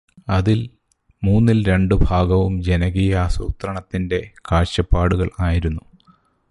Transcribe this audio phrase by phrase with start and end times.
[0.29, 0.69] അതിൽ
[1.23, 5.81] മൂന്നിൽരണ്ടു ഭാഗവും ജനകീയാസൂത്രണത്തിന്റെ കാഴ്ചപ്പാടുകൾ ആയിരുന്നു.